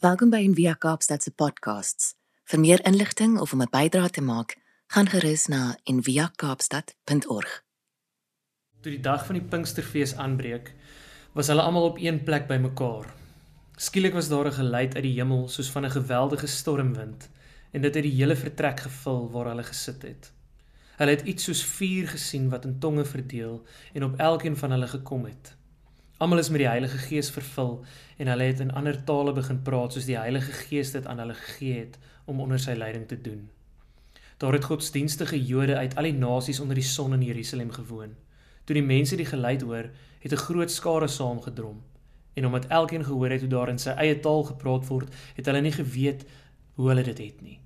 [0.00, 2.14] Welkom by Envia Kaapstad se podcasts.
[2.48, 4.56] Vir meer inligting of om 'n bydrae te maak,
[4.86, 7.50] gaan gerus na enviakaapstad.org.
[8.80, 10.72] Toe die dag van die Pinksterfees aanbreek,
[11.34, 13.12] was hulle almal op een plek bymekaar.
[13.76, 17.28] Skielik was daar 'n geluid uit die hemel soos van 'n geweldige stormwind
[17.70, 20.32] en dit het die hele vertrek gevul waar hulle gesit het.
[20.96, 24.88] Hulle het iets soos vuur gesien wat in tonge verdeel en op elkeen van hulle
[24.88, 25.59] gekom het.
[26.20, 27.78] Almal is met die Heilige Gees vervul
[28.20, 31.36] en hulle het in ander tale begin praat soos die Heilige Gees dit aan hulle
[31.38, 31.96] gegee het
[32.28, 33.46] om onder sy leiding te doen.
[34.44, 38.12] Daar het godsdienstige Jode uit al die nasies onder die son in Jerusalem gewoon.
[38.68, 39.88] Toe die mense die geluid hoor,
[40.20, 41.80] het 'n groot skare saamgedrom.
[42.34, 45.60] En omdat elkeen gehoor het hoe daar in sy eie taal gepraat word, het hulle
[45.60, 46.26] nie geweet
[46.74, 47.60] hoe hulle dit het nie.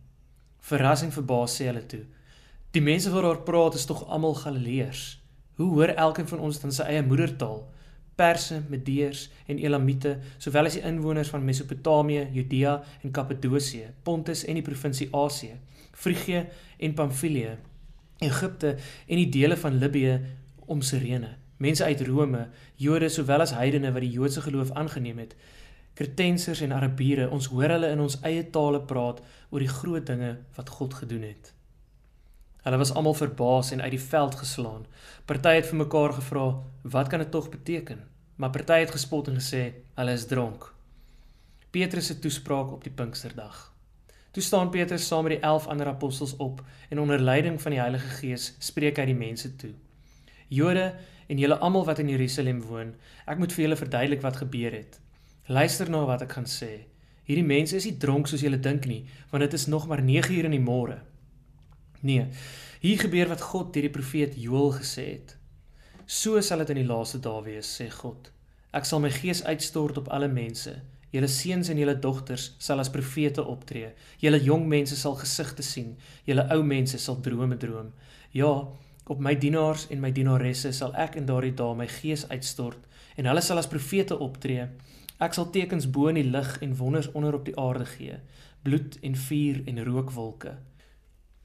[0.61, 2.05] Verrassing verbaas sê hulle toe:
[2.71, 5.23] "Die mense wat daar praat is tog almal Galileërs.
[5.55, 7.74] Hoe hoor elkeen van ons dan sy eie moedertaal?"
[8.15, 14.59] Perse, Medeërs en Elamite, sowel as die inwoners van Mesopotamië, Judea en Kappadosie, Pontus en
[14.59, 15.57] die provinsie Asië,
[15.95, 16.45] Frigië
[16.79, 17.57] en Pamfilië,
[18.25, 20.19] Egipte en die dele van Libië
[20.67, 25.35] om Sirene, mense uit Rome, Jode sowel as heidene wat die Joodse geloof aangeneem het,
[25.95, 30.33] Kretensers en Arabiere, ons hoor hulle in ons eie tale praat oor die groot dinge
[30.57, 31.54] wat God gedoen het.
[32.65, 34.87] Hulle was almal verbaas en uit die veld geslaan.
[35.29, 38.01] Party het vir mekaar gevra, "Wat kan dit tog beteken?"
[38.37, 40.75] Maar party het gespot en gesê, "Hulle is dronk."
[41.71, 43.73] Petrus se toespraak op die Pinksterdag.
[44.31, 47.81] Toe staan Petrus saam met die 11 ander apostels op en onder leiding van die
[47.81, 49.71] Heilige Gees spreek hy die mense toe.
[50.49, 50.95] Jode
[51.27, 52.95] en julle almal wat in Jerusalem woon,
[53.27, 55.01] ek moet vir julle verduidelik wat gebeur het.
[55.47, 56.87] Luister na wat ek gaan sê.
[57.25, 60.35] Hierdie mense is nie dronk soos julle dink nie, want dit is nog maar 9
[60.35, 60.99] uur in die môre.
[62.05, 62.27] Nee.
[62.85, 65.37] Hier gebeur wat God deur die profeet Joël gesê het.
[66.05, 68.29] So sal dit in die laaste dae wees, sê God.
[68.77, 70.75] Ek sal my gees uitstort op alle mense.
[71.15, 73.95] Julle seuns en julle dogters sal as profete optree.
[74.21, 75.95] Julle jong mense sal gesigte sien.
[76.29, 77.89] Julle ou mense sal drome droom.
[78.37, 78.53] Ja,
[79.09, 82.85] op my dienaars en my dienaresse sal ek in daardie dae my gees uitstort
[83.17, 84.69] en hulle sal as profete optree.
[85.25, 88.21] Ek sal tekens bo in die lug en wonders onder op die aarde gee.
[88.67, 90.57] Bloed en vuur en rookwolke.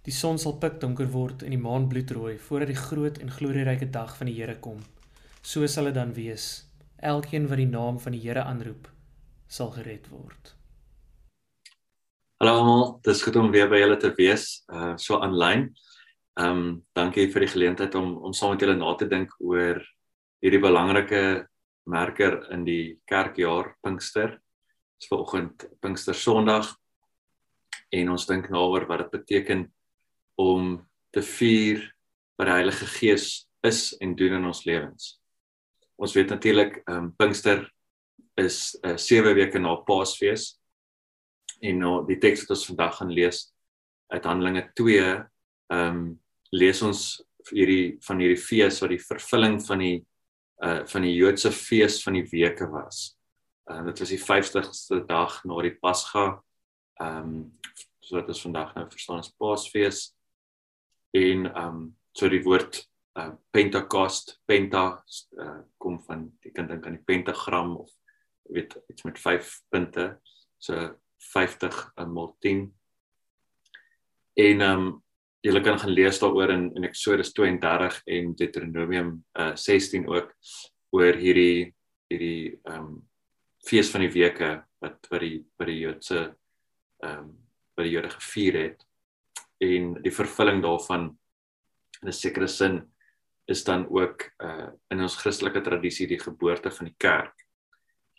[0.09, 4.15] Die son sal pikdonker word en die maan bloedrooi voordat die groot en glorieryke dag
[4.17, 4.79] van die Here kom.
[5.45, 6.63] So sal dit dan wees.
[6.97, 8.89] Elkeen wat die naam van die Here aanroep,
[9.45, 10.55] sal gered word.
[12.41, 15.69] Hallo almal, dis goed om weer by julle te wees, uh so aanlyn.
[16.41, 16.65] Um
[16.97, 19.77] dankie vir die geleentheid om om saam met julle na te dink oor
[20.41, 21.25] hierdie belangrike
[21.85, 24.39] merker in die kerkjaar Pinkster.
[24.97, 26.79] Dis vanoggend Pinkster Sondag
[27.93, 29.69] en ons dink na oor wat dit beteken
[30.39, 30.77] om
[31.11, 31.83] te vier
[32.39, 33.27] wat die Heilige Gees
[33.67, 35.17] is en doen in ons lewens.
[35.99, 37.65] Ons weet natuurlik ehm um, Pinkster
[38.39, 40.55] is 'n uh, 7 weke na Paasfees.
[41.61, 43.51] En nou die teks wat ons vandag gaan lees
[44.07, 46.19] uit Handelinge 2, ehm um,
[46.51, 47.01] lees ons
[47.51, 50.05] hierdie van hierdie fees wat die vervulling van die
[50.63, 53.17] uh van die Joodse fees van die weke was.
[53.71, 56.41] Uh, dit was die 50ste dag na die Pasga.
[57.01, 57.59] Ehm um,
[57.99, 60.18] sodat ons vandag nou verstaan as Paasfees
[61.11, 62.81] en ehm um, so die woord
[63.17, 65.03] uh, Pentecost, Penta
[65.39, 67.91] uh, kom van jy kan dink aan die pentagram of
[68.49, 70.05] weet iets met 5 punte,
[70.57, 70.89] so
[71.31, 71.77] 50
[72.09, 72.65] maal 10.
[74.33, 74.89] En ehm um,
[75.39, 80.33] julle kan gaan lees daaroor in in Eksodus 32 en Deuteronomium uh, 16 ook
[80.91, 81.75] oor hierdie
[82.09, 82.97] hierdie ehm um,
[83.63, 84.49] fees van die weke
[84.83, 86.19] wat wat die wat die Joodse
[86.99, 87.31] ehm um,
[87.77, 88.88] wat die Jode gevier het
[89.59, 91.09] en die vervulling daarvan
[92.01, 92.81] in 'n sekere sin
[93.47, 97.45] is dan ook uh in ons Christelike tradisie die geboorte van die kerk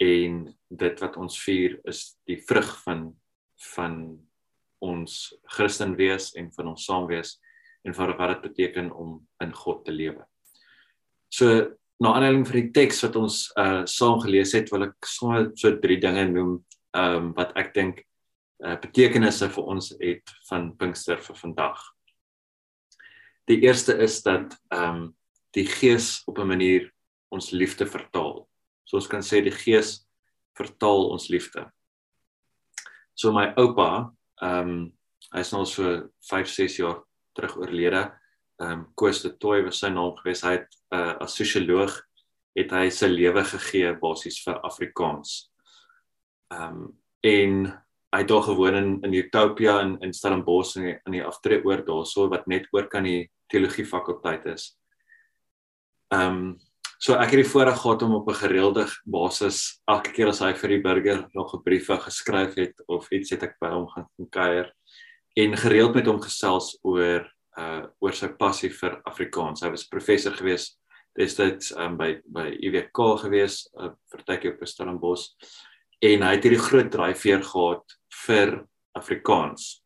[0.01, 3.15] en dit wat ons vier is die vrug van
[3.75, 4.19] van
[4.81, 7.39] ons Christen wees en van ons saam wees
[7.85, 10.25] en vir wat dit beteken om in God te lewe.
[11.33, 15.51] So na aanleiding van die teks wat ons uh saam gelees het, wil ek sommer
[15.55, 16.59] so drie dinge noem
[16.97, 18.01] ehm um, wat ek dink
[18.65, 21.81] uh, betekenisse vir ons het van Pinkster vir vandag.
[23.51, 25.09] Die eerste is dat ehm um,
[25.51, 26.93] die Gees op 'n manier
[27.29, 28.49] ons liefde vertaal.
[28.85, 30.07] So ons kan sê die Gees
[30.55, 31.71] vertaal ons liefde.
[33.15, 34.93] So my oupa, ehm um,
[35.35, 37.03] hy's nou so 5, 6 jaar
[37.35, 38.13] terug oorlede.
[38.61, 40.43] Ehm um, Koos de Tooi was sy naam gewees.
[40.43, 42.01] Hy het uh, as sosioloog
[42.55, 45.51] het hy sy lewe gegee basies vir Afrikaans.
[46.53, 47.67] Ehm um, en
[48.11, 51.85] hy het daar gewoon in in Utopia in in Stellenbosch in die, die aftree oor
[51.87, 54.77] daarso wat net oor kan die teologie fakulteit is.
[56.11, 56.59] Ehm um,
[57.01, 60.53] So ek het die voorreg gehad om op 'n gereelde basis elke keer as hy
[60.53, 64.07] vir die burger nog 'n brief geskryf het of iets het ek by hom gaan
[64.31, 64.71] kuier
[65.37, 67.25] en gereeld met hom gesels oor
[67.57, 69.63] uh oor sy passie vir Afrikaans.
[69.63, 70.77] Hy was professor gewees
[71.17, 75.33] destyds um, by by UWK gewees uh, vir tydjie op Stellenbosch
[76.03, 77.97] en hy het hierdie groot dryfveer gehad
[78.27, 78.57] vir
[78.97, 79.83] Afrikaans.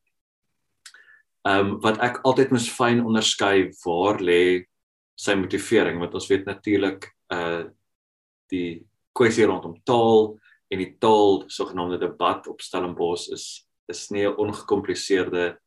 [1.44, 4.64] Ehm um, wat ek altyd moes fyn onderskei waar lê
[5.14, 7.64] sy motivering want ons weet natuurlik uh
[8.52, 8.84] die
[9.16, 10.34] kwessie rondom taal
[10.70, 15.58] en die taal sogenaamde debat op Stellenbosch is is nie 'n ongekompliseerde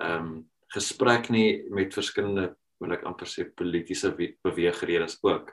[0.00, 5.52] ehm um, gesprek nie met verskillende wil ek amper sê politieke beweegredes ook.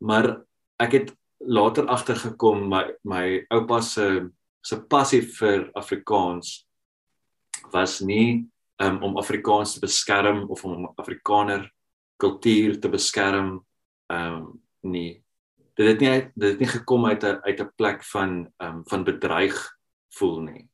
[0.00, 0.42] Maar
[0.80, 4.30] ek het later agtergekom my my oupa se
[4.66, 6.66] se passie vir Afrikaans
[7.72, 8.46] was nie
[8.82, 11.68] um, om Afrikaans te beskerm of om Afrikaner
[12.18, 13.60] kultuur te beskerm
[14.10, 14.46] ehm um,
[14.86, 15.22] nie
[15.76, 18.82] dit het nie dit het nie gekom uit 'n uit 'n plek van ehm um,
[18.88, 19.56] van bedreig
[20.18, 20.68] voel nie.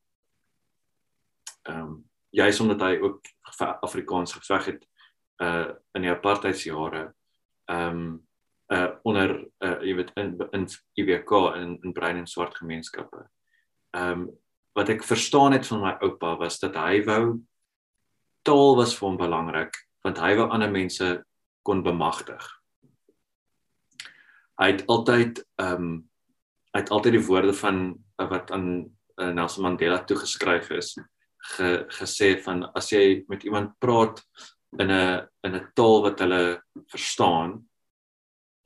[1.62, 3.20] Ehm um, juis omdat hy ook
[3.58, 4.88] Afrikaans geveg het
[5.42, 7.14] uh in die apartheidsjare
[7.64, 8.28] ehm um,
[8.72, 13.28] uh onder uh jy weet in in IWK in in bruin en swart gemeenskappe.
[13.96, 14.30] Ehm um,
[14.72, 17.42] wat ek verstaan het van my oupa was dat hy wou
[18.42, 21.08] taal was vir hom belangrik want hy wou ander mense
[21.62, 22.46] kon bemagtig.
[24.58, 25.92] Hy het altyd ehm um,
[26.72, 28.68] hy het altyd die woorde van uh, wat aan
[29.20, 30.94] uh, Nelson Mandela toegeskryf is
[31.56, 34.22] ge, gesê van as jy met iemand praat
[34.80, 37.60] in 'n in 'n taal wat hulle verstaan,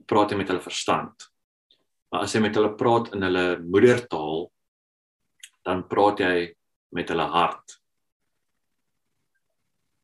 [0.06, 1.31] praat jy met hulle verstand.
[2.12, 4.52] Maar as jy met hulle praat in hulle moedertaal,
[5.66, 6.36] dan praat jy
[6.94, 7.76] met hulle hart.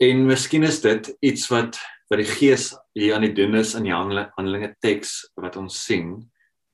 [0.03, 1.79] En miskien is dit iets wat
[2.11, 6.19] wat die gees hier aan die doen is in die Handelinge teks wat ons sien.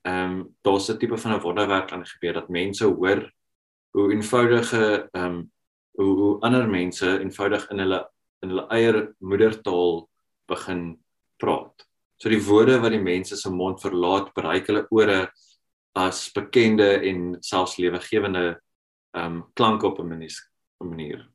[0.03, 3.31] Ehm um, daar's 'n tipe van 'n wonderwerk aan gebeur dat mense hoor
[3.93, 5.51] hoe eenvoudige ehm um,
[5.97, 8.09] hoe hoe ander mense eenvoudig in hulle
[8.41, 10.09] in hulle eie moedertaal
[10.47, 10.99] begin
[11.37, 11.87] praat.
[12.17, 15.31] So die woorde wat die mense se mond verlaat, bereik hulle ore
[15.95, 18.59] as bekende en selfs lewegewende
[19.13, 20.07] um, klanke op 'n
[20.77, 21.29] manier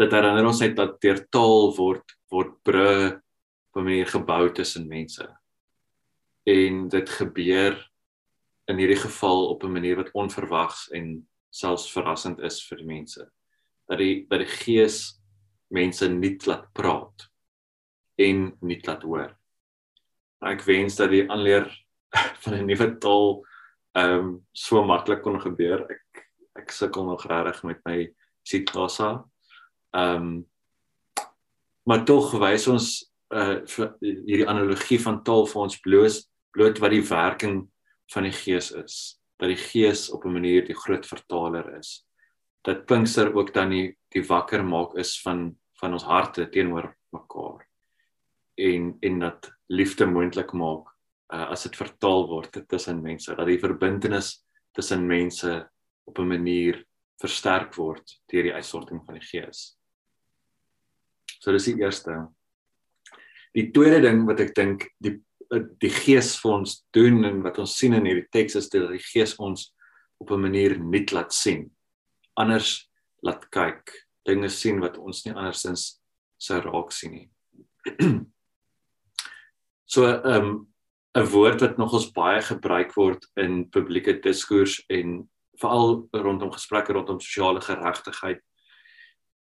[0.00, 4.88] dit herinner ons net dat deur taal word word brûe op 'n manier gebou tussen
[4.88, 5.26] mense.
[6.46, 7.78] En dit gebeur
[8.66, 13.30] in hierdie geval op 'n manier wat onverwags en selfs verrassend is vir die mense.
[13.88, 15.20] Dat die dat die gees
[15.70, 17.30] mense nie laat praat
[18.18, 19.36] en nie laat hoor.
[20.42, 21.70] Ek wens dat die aanleer
[22.42, 23.46] van 'n nuwe taal
[23.94, 25.86] ehm um, so maklik kon gebeur.
[25.90, 27.98] Ek ek sukkel nog regtig met my
[28.42, 29.24] Sitasa
[29.94, 30.50] Ehm um,
[31.82, 32.86] maar tog wys ons
[33.30, 33.60] uh
[34.00, 36.16] hierdie analogie van taal vir ons bloos
[36.54, 37.60] bloot wat die werking
[38.14, 38.96] van die gees is.
[39.38, 42.06] Dat die gees op 'n manier die groot vertaler is.
[42.64, 47.68] Dat Pinkster ook dan die die wakker maak is van van ons harte teenoor mekaar.
[48.54, 50.93] En en dat liefde moontlik maak
[51.34, 54.36] uh, as dit vertaal word tussen mense dat die verbintenis
[54.74, 55.68] tussen mense
[56.06, 56.84] op 'n manier
[57.20, 59.76] versterk word deur die uitsorting van die gees.
[61.40, 62.28] So dis die eerste.
[63.54, 65.20] Die tweede ding wat ek dink die
[65.54, 69.02] die gees vir ons doen en wat ons sien in hierdie teks is dat die
[69.12, 69.74] gees ons
[70.18, 71.70] op 'n manier nuut laat sien.
[72.36, 72.90] Anders
[73.22, 73.92] laat kyk,
[74.24, 76.00] dinge sien wat ons nie andersins
[76.38, 77.28] sou raak sien nie.
[79.94, 80.73] so ehm um,
[81.14, 85.28] 'n woord wat nog ons baie gebruik word in publieke diskurs en
[85.60, 88.42] veral rondom gesprekke rondom sosiale geregtigheid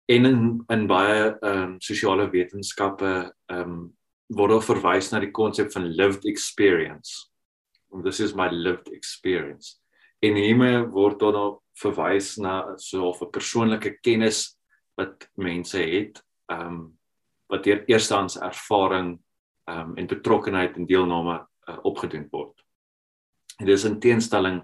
[0.06, 3.94] en in in baie ehm um, sosiale wetenskappe ehm um,
[4.28, 7.30] word daar verwys na die konsep van lived experience.
[7.92, 9.80] And this is my lived experience.
[10.22, 14.58] En hiermee word daar nou verwys na so 'n persoonlike kennis
[14.98, 17.00] wat mense het ehm um,
[17.50, 19.20] wat deur eerstehands ervaring
[19.68, 22.64] ehm um, en betrokkenheid en deelname uh, opgedoen word.
[23.60, 24.62] En dis in teenstelling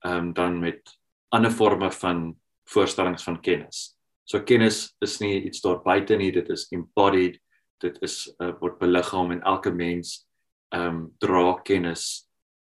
[0.00, 3.96] ehm um, dan met ander forme van voorstellings van kennis.
[4.24, 7.40] So kennis is nie iets daar buite nie, dit is embodied,
[7.82, 10.26] dit is uh, word beliggaam en elke mens
[10.70, 12.28] ehm um, dra kennis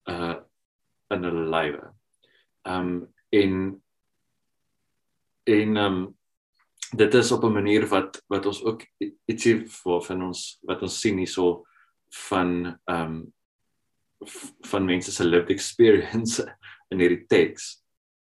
[0.10, 0.40] uh
[1.12, 1.92] in hulle lewe.
[2.64, 3.84] Ehm um, en
[5.44, 6.18] en ehm um,
[6.96, 8.86] dit is op 'n manier wat wat ons ook
[9.26, 11.66] ietsie van ons wat ons sien hierso
[12.10, 13.34] van ehm um,
[14.72, 16.44] van mense se lived experience
[16.92, 17.82] in hierdie teks.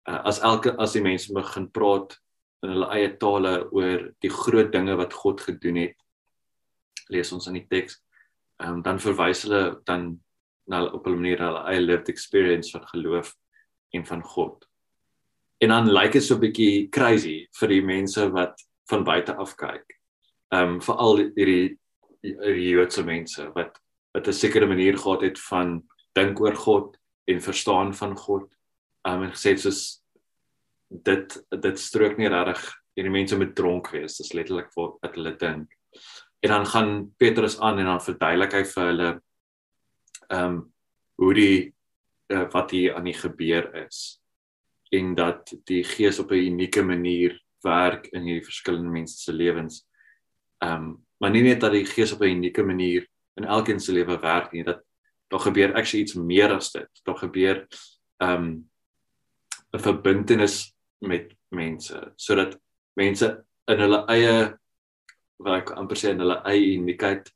[0.08, 2.16] Uh, as elke as die mense begin praat
[2.62, 5.96] in hulle eie tale oor die groot dinge wat God gedoen het.
[7.12, 8.00] Lees ons in die teks
[8.62, 10.16] um, dan verwys hulle dan
[10.66, 13.36] na op 'n manier hulle eie lived experience van geloof
[13.90, 14.66] en van God.
[15.58, 18.60] En dan lyk dit so 'n bietjie crazy vir die mense wat
[18.90, 19.86] van buite af kyk.
[20.52, 21.78] Ehm um, veral hierdie
[22.22, 23.78] hierdie Joodse mense wat
[24.16, 25.82] wat 'n sekere manier gehad het van
[26.12, 28.48] dink oor God en verstaan van God.
[29.04, 30.02] Um, en gesê soos
[30.88, 32.62] dit dit strook nie regtig
[32.96, 34.16] hierdie mense moet dronk wees.
[34.16, 35.68] Dis letterlik wat hulle dink.
[36.40, 39.10] En dan gaan Petrus aan en dan verduidelik hy vir hulle
[40.30, 40.62] ehm um,
[41.16, 41.74] hoe die
[42.32, 44.20] uh, wat hier aan die gebeur is
[44.92, 49.84] en dat die gees op 'n unieke manier werk in hierdie verskillende mense se lewens.
[50.62, 53.06] Ehm um, maar nie net dat die gees op 'n unieke manier
[53.36, 54.82] in elkeen se lewe werk nie, dat
[55.28, 56.88] daar gebeur actually iets meer as dit.
[57.04, 57.66] Daar gebeur
[58.22, 58.70] ehm um,
[59.72, 62.56] 'n verbintenis met mense sodat
[62.96, 63.26] mense
[63.68, 64.36] in hulle eie
[65.42, 67.28] wat ek amper sê in hulle eie uniekheid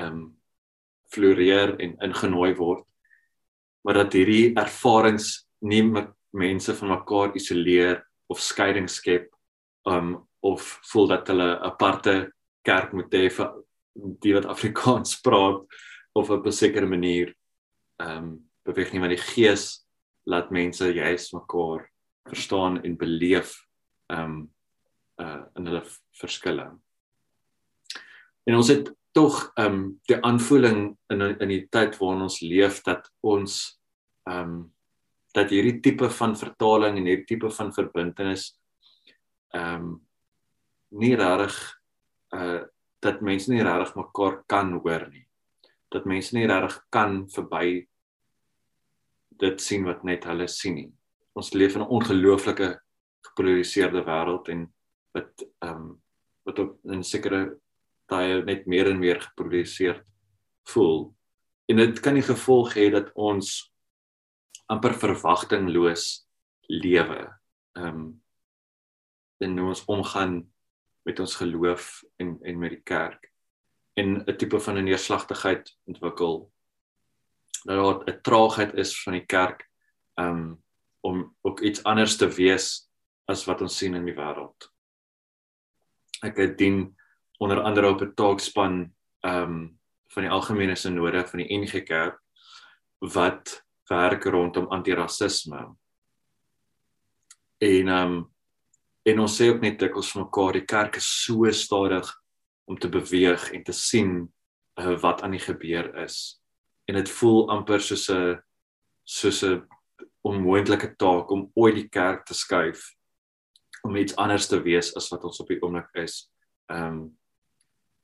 [0.00, 0.36] ehm um,
[1.10, 2.84] floreer en ingenooi word
[3.82, 5.82] maar dat hierdie ervarings nie
[6.36, 9.30] mense van mekaar isoleer of skeiding skep
[9.88, 12.14] um of voel dat hulle aparte
[12.64, 13.50] kerk moet hê vir
[13.94, 15.64] die wat Afrikaans praat
[16.12, 17.34] of op 'n sekere manier
[17.98, 19.86] um beweeg nie maar die gees
[20.26, 21.90] laat mense juis mekaar
[22.28, 23.66] verstaan en beleef
[24.08, 24.50] um
[25.20, 25.82] uh in hulle
[26.20, 26.78] verskille.
[28.46, 32.82] En ons het tog ehm um, die aanvoeling in in die tyd waarin ons leef
[32.86, 33.80] dat ons
[34.28, 34.72] ehm um,
[35.34, 38.52] dat hierdie tipe van vertaling en hierdie tipe van verbintenis
[39.54, 39.90] ehm um,
[40.88, 41.58] nie regtig
[42.34, 42.62] uh
[43.00, 45.24] dat mense nie regtig mekaar kan hoor nie.
[45.90, 47.86] Dat mense nie regtig kan verby
[49.40, 50.90] dit sien wat net hulle sien nie.
[51.32, 52.80] Ons leef in 'n ongelooflike
[53.24, 54.68] gepolariseerde wêreld en
[55.14, 56.02] wat ehm um,
[56.44, 57.58] wat op 'n sekere
[58.08, 60.04] daai net meer en meer geproduseer
[60.68, 61.14] voel.
[61.68, 63.72] En dit kan die gevolg hê dat ons
[64.66, 66.26] amper verwagtingloos
[66.68, 67.38] lewe.
[67.76, 68.22] Ehm um,
[69.40, 70.52] en ons omgaan
[71.02, 73.30] met ons geloof en en met die kerk
[73.94, 76.52] en 'n tipe van 'n neerslagtigheid ontwikkel.
[77.64, 79.68] Dat daar 'n traagheid is van die kerk
[80.14, 80.62] um
[81.00, 82.90] om ook iets anders te wees
[83.24, 84.68] as wat ons sien in die wêreld.
[86.22, 86.96] Ek het dien
[87.38, 89.78] onder andere op 'n taakspan ehm um,
[90.10, 92.18] van die algemene sinode van die NG Kerk
[92.98, 95.76] wat werk rondom antirasisme.
[97.58, 98.34] En ehm um,
[99.08, 102.08] en ons sê ook net dikwels vir mekaar die kerk is so stadig
[102.68, 104.12] om te beweeg en te sien
[104.78, 106.40] uh, wat aan die gebeur is.
[106.88, 108.38] En dit voel amper soos 'n
[109.04, 109.66] soos 'n
[110.22, 112.94] onmoontlike taak om ooit die kerk te skuif
[113.82, 116.30] om iets anders te wees as wat ons op die oomblik is.
[116.68, 117.18] Ehm um,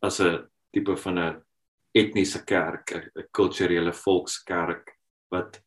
[0.03, 1.43] as 'n tipe van 'n
[1.95, 4.97] etniese kerk, 'n kulturele volkskerk
[5.31, 5.61] wat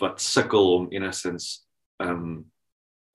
[0.00, 1.66] wat sukkel om enigstens
[1.98, 2.52] um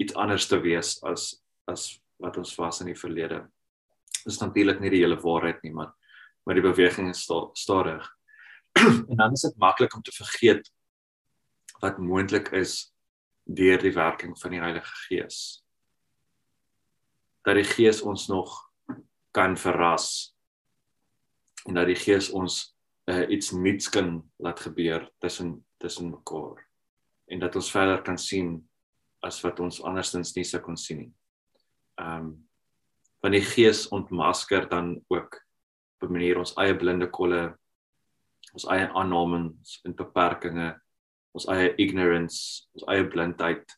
[0.02, 1.34] iets anders te wees as
[1.70, 3.44] as wat ons was in die verlede.
[4.26, 5.94] Dis natuurlik nie die hele waarheid nie, maar
[6.46, 8.08] maar die beweging is sta, stadig.
[9.10, 10.72] en dan is dit maklik om te vergeet
[11.82, 12.92] wat moontlik is
[13.46, 15.38] deur die werking van die Heilige Gees.
[17.46, 18.58] Dat die Gees ons nog
[19.32, 20.34] kan verras
[21.66, 22.64] en dat die Gees ons
[23.10, 26.62] uh, iets nuuts kan laat gebeur tussen tussen mekaar
[27.26, 28.70] en dat ons verder kan sien
[29.24, 31.12] as wat ons andersins nie sou kon sien nie.
[32.02, 32.32] Ehm um,
[33.22, 35.36] want die Gees ontmasker dan ook
[36.02, 37.56] op 'n manier ons eie blinde kolle,
[38.54, 40.80] ons eie aannames en beperkings,
[41.32, 43.78] ons eie ignorance, ons eie blindheid.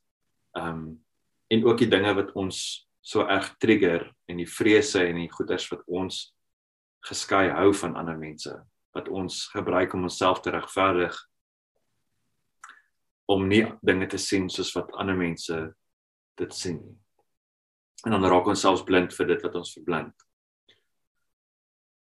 [0.55, 1.03] Ehm um,
[1.47, 5.67] en ook die dinge wat ons so erg trigger en die vrese en die goeters
[5.71, 6.33] wat ons
[7.03, 8.55] geskei hou van ander mense
[8.93, 11.17] wat ons gebruik om onsself te regverdig
[13.25, 15.59] om nie dinge te sien soos wat ander mense
[16.39, 16.97] dit sien nie.
[18.05, 20.25] En dan raak ons selfs blind vir dit wat ons verblind.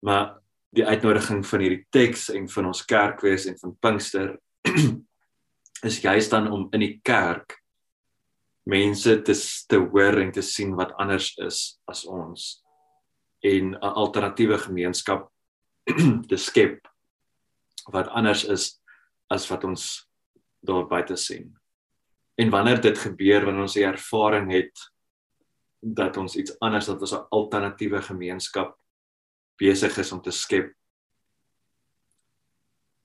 [0.06, 0.36] Maar
[0.76, 4.36] die uitnodiging van hierdie teks en van ons kerkwees en van Pinkster
[5.88, 7.56] is juist dan om in die kerk
[8.68, 9.34] mense te
[9.68, 12.62] te hoor en te sien wat anders is as ons
[13.40, 15.30] en 'n alternatiewe gemeenskap
[16.30, 16.88] te skep
[17.92, 18.82] wat anders is
[19.30, 20.07] as wat ons
[20.60, 21.56] daar buite sien.
[22.34, 24.92] En wanneer dit gebeur wanneer ons 'n ervaring het
[25.80, 28.78] dat ons iets anders dat ons 'n alternatiewe gemeenskap
[29.56, 30.74] besig is om te skep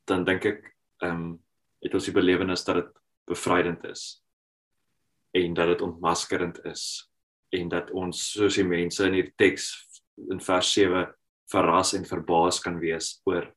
[0.06, 1.40] dan dink ek ehm um,
[1.84, 2.92] het ons die belewenis dat dit
[3.28, 4.24] bevrydend is
[5.36, 7.10] en dat dit ontmaskerend is
[7.52, 9.68] en dat ons soos die mense in hierdie teks
[10.32, 11.06] in vers 7
[11.52, 13.50] verras en verbaas kan wees oor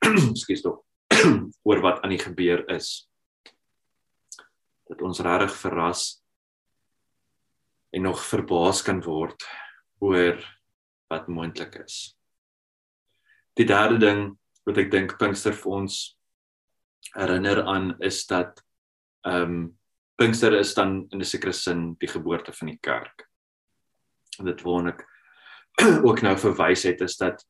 [0.42, 0.84] skuis tog
[1.68, 3.09] oor wat aan die gebeur is
[4.90, 6.04] dat ons regtig verras
[7.94, 9.46] en nog verbaas kan word
[10.02, 10.38] oor
[11.10, 12.14] wat moontlik is.
[13.58, 14.22] Die derde ding
[14.66, 16.00] wat ek dink Pinkster vir ons
[17.14, 18.62] herinner aan is dat
[19.26, 19.60] ehm um,
[20.20, 23.24] Pinkster is dan in 'n sekere sin die geboorte van die kerk.
[24.38, 25.06] En dit waarna ek
[26.08, 27.40] ook nou verwys het is dat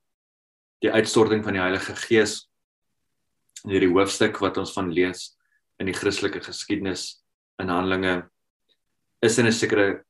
[0.79, 2.47] die uitstorting van die Heilige Gees
[3.65, 5.37] in hierdie hoofstuk wat ons van lees
[5.79, 7.20] in die Christelike geskiedenis
[7.61, 8.31] in Handelinge
[9.23, 10.05] is in 'n sekere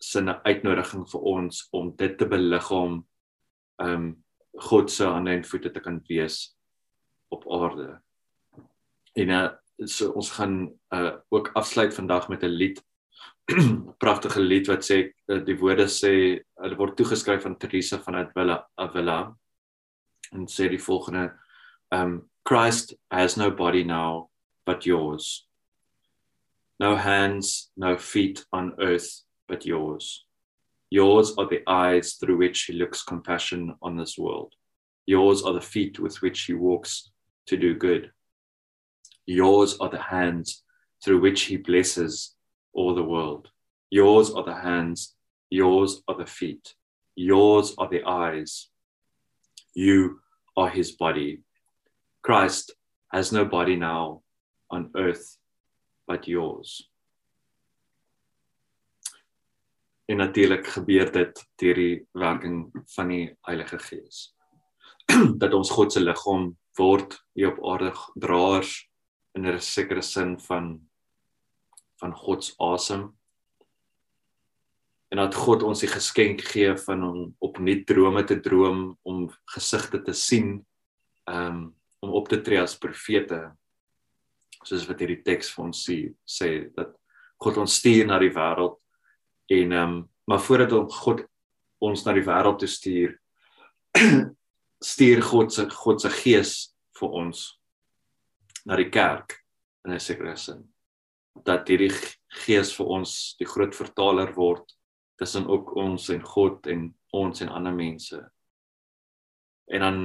[0.00, 3.04] sin 'n uitnodiging vir ons om dit te beliggaam
[3.80, 4.24] ehm um,
[4.60, 6.56] God se hande en voete te kan wees
[7.30, 8.00] op aarde.
[9.14, 9.48] En uh,
[9.86, 12.82] so ons gaan uh, ook afsluit vandag met 'n lied.
[14.04, 18.66] Pragtige lied wat sê uh, die woorde sê hulle word toegeskryf aan Teresa van Avila
[18.74, 19.36] Avila
[20.32, 21.38] en sê die volgende
[21.90, 24.30] um Christ has no body now
[24.66, 25.49] but yours.
[26.80, 30.24] No hands, no feet on earth but yours.
[30.88, 34.54] Yours are the eyes through which he looks compassion on this world.
[35.04, 37.10] Yours are the feet with which he walks
[37.48, 38.10] to do good.
[39.26, 40.62] Yours are the hands
[41.04, 42.34] through which he blesses
[42.72, 43.50] all the world.
[43.90, 45.14] Yours are the hands,
[45.50, 46.74] yours are the feet,
[47.14, 48.70] yours are the eyes.
[49.74, 50.20] You
[50.56, 51.40] are his body.
[52.22, 52.72] Christ
[53.12, 54.22] has no body now
[54.70, 55.36] on earth
[56.10, 56.90] but yours.
[60.10, 62.64] En natuurlik gebeur dit deur die werking
[62.96, 64.32] van die Heilige Gees.
[65.42, 68.72] dat ons God se liggaam word hier op aarde draers
[69.38, 70.80] in 'n sekere sin van
[72.00, 73.02] van God se asem.
[75.10, 80.02] En dat God ons die geskenk gee van om opnuut drome te droom, om gesigte
[80.02, 80.66] te sien,
[81.28, 83.52] um om op te tree as profete.
[84.64, 86.92] Soos wat hierdie teks vir ons sê, sê dat
[87.40, 88.80] God ons stuur na die wêreld
[89.50, 91.24] En ehm um, maar voordat ons God
[91.78, 93.16] ons na die wêreld toe stuur,
[94.92, 96.52] stuur God se God se gees
[97.00, 97.40] vir ons
[98.62, 99.40] na die kerk
[99.84, 100.62] in 'n sekere sin.
[101.34, 101.90] Dat hierdie
[102.44, 104.76] gees vir ons die groot vertaler word
[105.18, 108.20] tussen ook ons en God en ons en ander mense.
[109.66, 109.98] En dan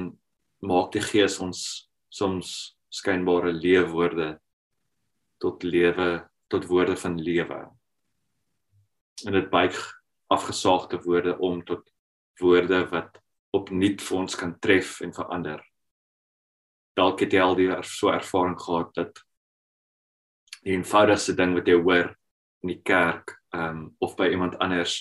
[0.61, 4.39] maak die gees ons soms skynbare leefwoorde
[5.45, 6.10] tot lewe
[6.51, 7.60] tot woorde van lewe
[9.25, 9.77] en dit buig
[10.34, 11.86] afgesaagde woorde om tot
[12.41, 13.21] woorde wat
[13.55, 15.62] opnuut vir ons kan tref en verander.
[16.99, 19.21] Dalk het jy al die so ervaring gehad dat
[20.65, 22.12] die eenvoudigste ding wat jy hoor
[22.65, 24.97] in die kerk um, of by iemand anders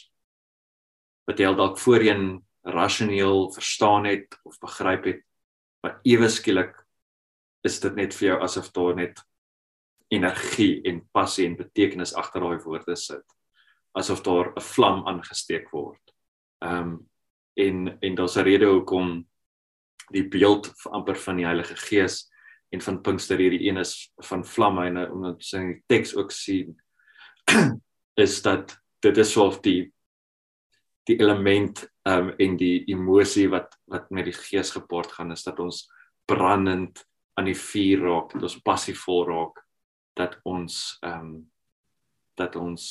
[1.28, 5.22] wat jy dalk voorheen rasioneel verstaan het of begryp het,
[5.82, 6.76] maar ewe skielik
[7.64, 9.20] is dit net vir jou asof daar net
[10.14, 13.24] energie en passie en betekenis agter daai woorde sit
[13.94, 16.14] asof daar 'n vlam aangesteek word.
[16.62, 17.10] Ehm um,
[17.54, 19.28] en en daar's 'n rede hoekom
[20.12, 22.30] die beeld amper van die Heilige Gees
[22.70, 26.80] en van Pinkster hierdie een is van vlamme en omdat in die teks ook sien
[28.24, 29.92] is dat dit is of die
[31.04, 35.42] die element ehm um, en die emosie wat wat met die Gees gepaard gaan is
[35.42, 35.90] dat ons
[36.24, 39.63] brandend aan die vuur raak, dat ons passievol raak,
[40.14, 41.34] dat ons ehm um,
[42.34, 42.84] dat ons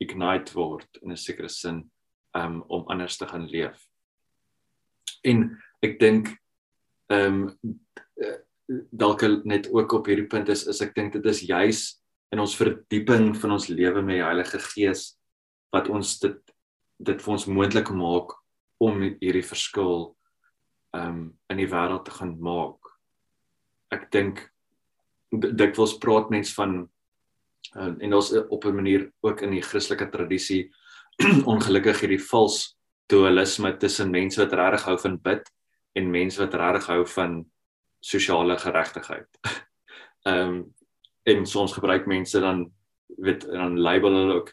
[0.00, 1.90] ignite word in 'n sekere sin
[2.34, 3.86] um om anders te gaan leef.
[5.24, 6.32] En ek dink
[7.12, 7.58] um
[8.90, 11.80] dalk net ook op hierdie punt is is ek dink dit is juis
[12.32, 15.18] in ons verdieping van ons lewe met die Heilige Gees
[15.72, 16.38] wat ons dit
[17.02, 18.32] dit vir ons moontlik maak
[18.80, 20.14] om hierdie verskil
[20.94, 22.78] um in die wêreld te gaan maak.
[23.92, 24.51] Ek dink
[25.32, 26.90] dikwels praat mense van
[27.72, 30.70] en, en ons op 'n manier ook in die Christelike tradisie
[31.52, 35.50] ongelukkig hierdie vals dualisme tussen mense wat regtig hou van bid
[35.92, 37.42] en mense wat regtig hou van
[38.00, 39.28] sosiale geregtigheid.
[40.28, 40.74] Ehm um,
[41.22, 42.72] en soms gebruik mense dan
[43.06, 44.52] weet dan label hulle ook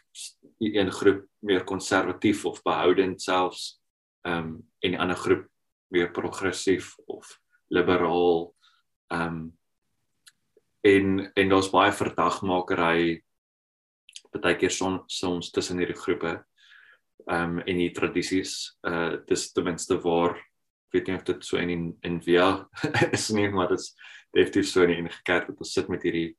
[0.58, 3.80] een groep meer konservatief of behoudend selfs
[4.22, 5.46] ehm um, en 'n ander groep
[5.88, 8.54] meer progressief of liberaal
[9.06, 9.58] ehm um,
[10.86, 13.22] en en daar's baie verdagmakery
[14.30, 16.38] partykeer son, soms tussen hierdie groepe
[17.26, 20.38] ehm um, en die tradisies uh dis ten minste waar
[20.92, 22.68] weet nie of dit so in in, in via
[23.16, 23.94] is nie maar dit is
[24.32, 26.36] definitief so in die kerk dat ons sit met hierdie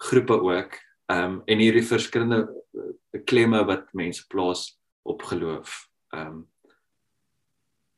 [0.00, 0.78] groepe ook.
[1.10, 5.86] Ehm um, en hierdie verskillende uh, klemme wat mense plaas op geloof.
[6.14, 6.40] Ehm um,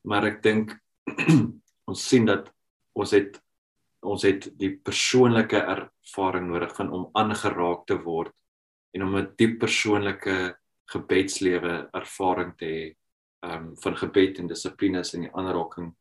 [0.03, 0.75] maar ek dink
[1.90, 2.49] ons sien dat
[2.99, 3.38] ons het
[4.03, 8.35] ons het die persoonlike ervaring nodig van om aangeraak te word
[8.95, 10.57] en om 'n diep persoonlike
[10.93, 12.97] gebedslewe ervaring te hê
[13.43, 15.95] um van gebed en dissiplines en die aanraking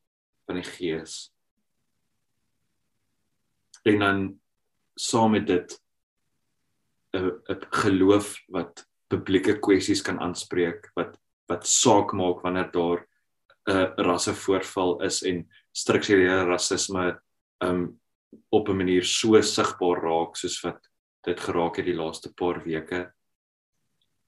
[0.45, 1.31] van die gees.
[3.85, 4.39] En dan
[4.95, 5.81] saam met dit
[7.13, 13.07] 'n 'n geloof wat publieke kwessies kan aanspreek wat wat saak maak wanneer daar
[13.67, 17.21] 'n uh, rasse voorval is en strukturele rasisme
[17.63, 18.01] um
[18.49, 20.89] op 'n manier so sigbaar raak soos wat
[21.23, 23.13] dit geraak het die laaste paar weke.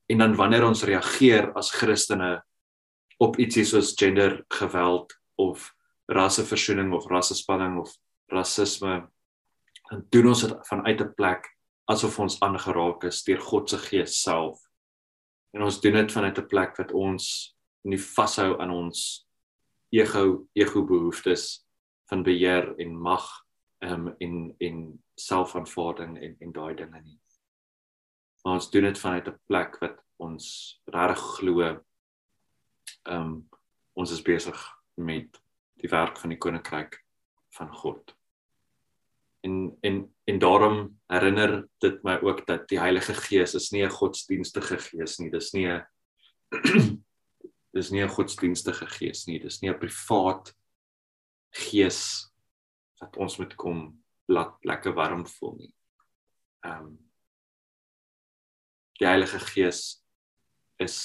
[0.10, 2.44] En dan wanneer ons reageer as Christene
[3.18, 5.74] op ietsie soos gendergeweld of
[6.06, 7.96] rasseversoening of rassespanning of
[8.28, 9.10] rasisme,
[9.90, 11.50] dan doen ons dit vanuit 'n plek
[11.86, 14.60] asof ons aangeraak is deur God se gees self.
[15.54, 19.28] En ons doen dit vanuit 'n plek wat ons nie vashou aan ons
[19.92, 21.63] ego ego behoeftes
[22.10, 23.46] van beheer en mag
[23.80, 27.20] um, en en selfaanvaarding en en daai dinge nie.
[28.44, 30.46] Maar ons doen dit vanuit 'n plek wat ons
[30.86, 31.62] regtig glo
[33.04, 33.50] ehm um,
[33.94, 34.60] ons is besig
[34.96, 35.42] met
[35.82, 36.98] die werk van die koninkryk
[37.58, 38.16] van God.
[39.44, 43.90] En en en daarom herinner dit my ook dat die Heilige Gees is nie 'n
[43.90, 45.30] godsdienstige gees nie.
[45.30, 45.86] Dis nie 'n
[47.76, 49.40] dis nie 'n godsdienstige gees nie.
[49.40, 50.56] Dis nie 'n privaat
[51.54, 52.02] gees
[53.02, 53.86] wat ons moet kom
[54.32, 55.74] laat lekker warm voel nie.
[56.66, 56.94] Ehm um,
[59.02, 60.04] die Heilige Gees
[60.80, 60.98] is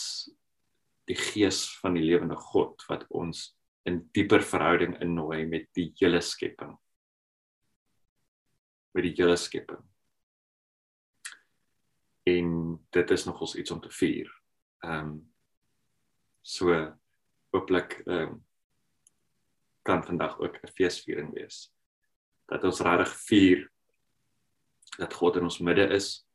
[1.08, 3.56] die gees van die lewende God wat ons
[3.88, 6.74] in dieper verhouding innooi met die hele skepping.
[8.94, 9.80] Met die hele skepping.
[12.28, 12.52] En
[12.92, 14.30] dit is nogals iets om te vier.
[14.84, 15.16] Ehm um,
[16.42, 16.74] so
[17.52, 18.36] hooplik ehm um,
[19.88, 21.72] kan vandag ook 'n feesviering wees.
[22.46, 23.70] Dat ons regtig vier
[24.98, 26.26] dat God in ons midde is.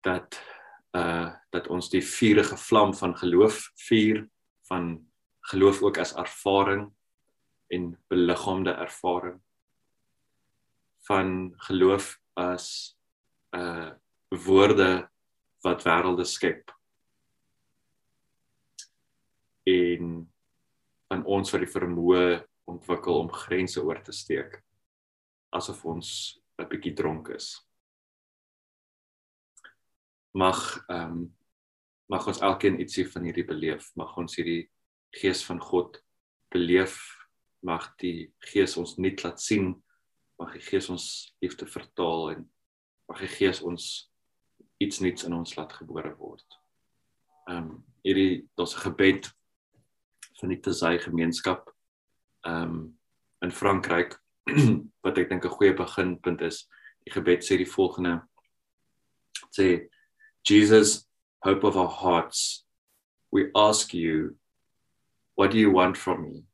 [0.00, 0.40] Dat
[0.92, 4.28] uh dat ons die vuurige vlam van geloof vier
[4.68, 5.08] van
[5.40, 6.92] geloof ook as ervaring
[7.66, 9.40] en beliggaamde ervaring
[11.08, 12.96] van geloof as
[13.50, 13.92] uh
[14.28, 15.10] woorde
[15.60, 16.72] wat wêrelde skep
[19.64, 20.32] en
[21.08, 22.26] van ons wat die vermoë
[22.66, 24.60] ontwikkel om grense oor te steek
[25.54, 27.62] asof ons 'n bietjie dronk is.
[30.34, 31.36] Mag ehm um,
[32.08, 34.70] mag ons elkeen ietsie van hierdie beleef, mag ons hierdie
[35.10, 35.98] gees van God
[36.54, 36.94] beleef,
[37.62, 39.72] mag die gees ons nuut laat sien,
[40.38, 42.44] mag die gees ons liefde vertaal en
[43.08, 44.10] mag die gees ons
[44.78, 46.46] iets nuuts in ons laat gebore word.
[47.48, 49.32] Ehm um, hierdie ons gebed
[50.40, 51.72] van die Tsai gemeenskap
[52.46, 52.98] ehm um,
[53.44, 54.16] in Frankryk
[55.04, 56.64] wat ek dink 'n goeie beginpunt is.
[57.04, 58.22] Die gebed sê die volgende:
[59.52, 59.88] sê
[60.46, 61.06] Jesus,
[61.44, 62.64] hope of our hearts,
[63.30, 64.38] we ask you
[65.34, 66.44] what do you want from me?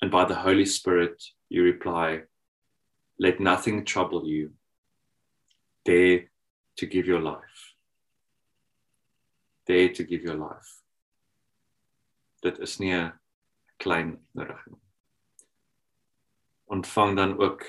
[0.00, 2.24] And by the Holy Spirit you reply,
[3.18, 4.54] let nothing trouble you.
[5.84, 6.30] Dare
[6.76, 7.74] to give your life.
[9.66, 10.77] Dare to give your life
[12.44, 13.12] dit is nie 'n
[13.76, 14.78] klein nodiging.
[16.66, 17.62] Ontvang dan ook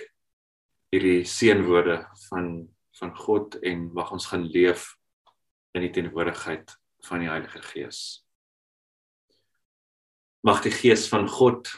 [0.92, 4.98] hierdie seënwoorde van van God en mag ons gaan leef
[5.72, 6.74] in die teenwoordigheid
[7.08, 8.26] van die Heilige Gees.
[10.44, 11.70] Mag die Gees van God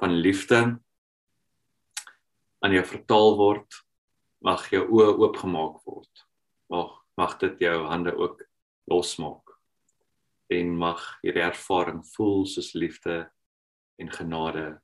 [0.00, 0.80] van liefde
[2.58, 3.84] aan jou vertaal word.
[4.38, 6.26] Mag jou oë oopgemaak word.
[6.72, 8.40] Mag mag dit jou hande ook
[8.90, 9.43] losmaak
[10.58, 13.24] en mag hierdie ervaring voel soos liefde
[13.96, 14.80] en genade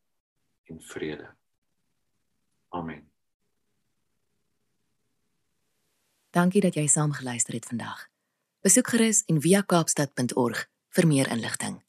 [0.70, 1.30] en vrede.
[2.68, 3.10] Amen.
[6.30, 8.06] Dankie dat jy saam geluister het vandag.
[8.62, 11.80] Besoek gerus en via kaapstad.org vir meer inligting.